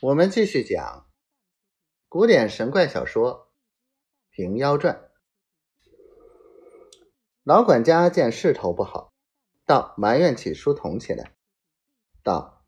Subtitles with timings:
[0.00, 1.08] 我们继续讲
[2.08, 3.32] 古典神怪小说
[4.30, 4.94] 《平妖传》。
[7.42, 9.12] 老管家见势头不好，
[9.66, 11.34] 倒埋怨起书童起来，
[12.22, 12.64] 道：“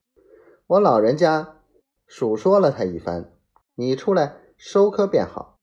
[0.67, 1.63] 我老人家
[2.05, 3.33] 数说了他一番，
[3.77, 5.61] 你出来收科便好，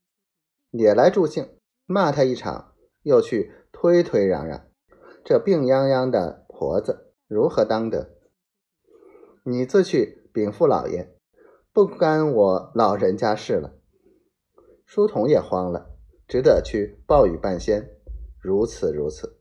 [0.72, 4.66] 也来助兴，骂他一场，又去推推嚷嚷，
[5.26, 8.16] 这病殃殃的婆子如何当得？
[9.44, 11.14] 你自去禀父老爷。”
[11.78, 13.76] 不干我老人家事了，
[14.84, 15.92] 书童也慌了，
[16.28, 17.92] 只得去报与半仙。
[18.40, 19.38] 如此如此，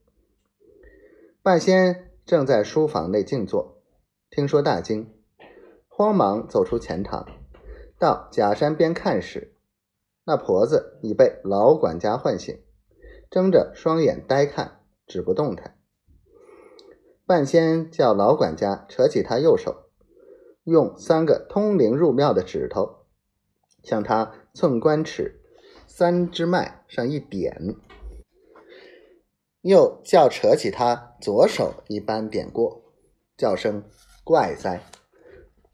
[1.43, 3.81] 半仙正在书房内静坐，
[4.29, 5.15] 听说大惊，
[5.89, 7.27] 慌忙走出前堂，
[7.99, 9.57] 到假山边看时，
[10.27, 12.63] 那婆子已被老管家唤醒，
[13.31, 15.79] 睁着双眼呆看，止不动弹。
[17.25, 19.86] 半仙叫老管家扯起他右手。
[20.67, 23.07] 用三个通灵入庙的指头，
[23.85, 25.41] 向他寸关尺
[25.87, 27.77] 三支脉上一点，
[29.61, 32.83] 又叫扯起他左手一般点过，
[33.37, 33.85] 叫声
[34.25, 34.83] 怪哉！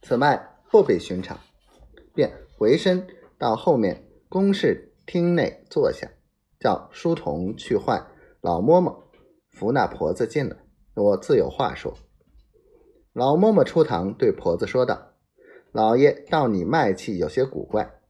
[0.03, 1.39] 此脉不比寻常，
[2.15, 3.07] 便回身
[3.39, 6.11] 到后面公事厅内坐下，
[6.61, 8.07] 叫书童去唤
[8.43, 9.05] 老嬷嬷
[9.49, 10.57] 扶那婆子进来，
[10.95, 11.95] 我自有话说。
[13.13, 15.13] 老嬷嬷出堂，对婆子说道
[15.71, 18.01] ：“老爷道你脉气有些古怪，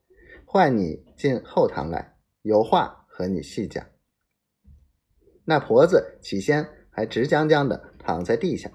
[0.47, 3.85] 唤你进后堂来，有话和你细讲。”
[5.45, 8.71] 那婆子起先还直僵僵的躺在地下，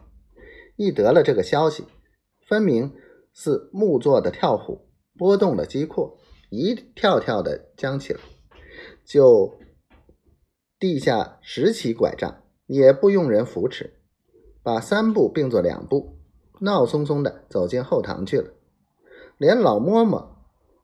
[0.75, 1.85] 一得了这个消息，
[2.45, 2.93] 分明
[3.31, 6.17] 似木做的跳虎，拨动了机括，
[6.49, 8.19] 一跳跳的僵起来，
[9.05, 9.57] 就
[10.77, 14.01] 地下拾起拐杖，也不用人扶持，
[14.61, 16.16] 把三步并作两步。
[16.59, 18.51] 闹哄哄的走进后堂去了，
[19.37, 20.29] 连老嬷嬷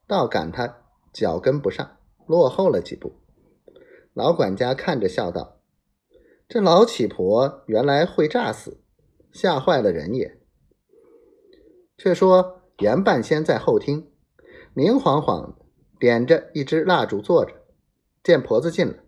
[0.08, 3.14] 倒赶他脚跟不上，落后了几步。
[4.14, 5.58] 老管家看着笑道
[6.48, 8.80] ：“这老乞婆原来会诈死，
[9.32, 10.40] 吓坏了人也。”
[11.98, 14.12] 却说严半仙在后厅，
[14.74, 15.56] 明晃晃
[16.00, 17.54] 点着一支蜡烛坐着，
[18.24, 19.00] 见婆子进来，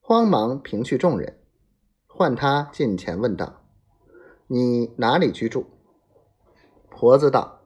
[0.00, 1.40] 慌忙平去众人，
[2.06, 3.62] 唤他近前问道。
[4.46, 5.66] 你哪里居住？
[6.96, 7.60] 婆子道：“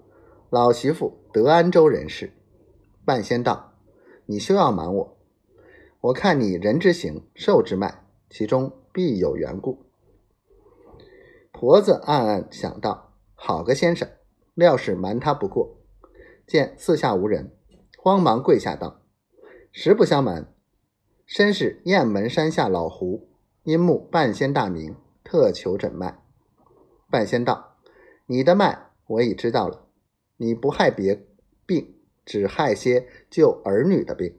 [0.49, 2.33] 老媳妇德安州人士。”
[3.05, 3.75] 半仙道
[4.25, 5.16] ：“你休要瞒我，
[6.00, 9.84] 我看你人之形，兽之脉，其中必有缘故。”
[11.53, 14.09] 婆子暗暗想到：“好个先生，
[14.55, 15.77] 料是瞒他不过。”
[16.47, 17.53] 见四下无人，
[17.99, 19.03] 慌忙跪下道
[19.71, 20.50] ：“实不相瞒，
[21.27, 23.28] 身是雁门山下老胡，
[23.65, 26.22] 因慕半仙大名，特求诊脉。”
[27.11, 27.77] 半仙道
[28.25, 29.88] ：“你的脉我已知道了，
[30.36, 31.26] 你不害别
[31.66, 34.38] 病，只害些救儿女的病。”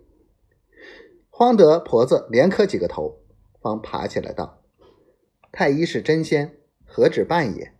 [1.29, 3.21] 慌得婆子连磕几个头，
[3.61, 4.63] 方爬起来道
[5.51, 7.73] ：“太医是真仙，何止半也？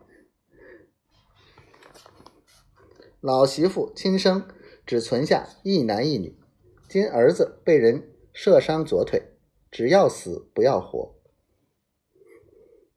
[3.21, 4.47] 老媳妇亲生
[4.85, 6.38] 只存下一男一女，
[6.88, 9.21] 今儿子被人射伤左腿，
[9.69, 11.16] 只要死不要活。”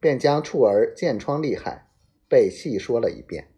[0.01, 1.91] 便将处儿箭疮厉害，
[2.29, 3.52] 被细说了一遍。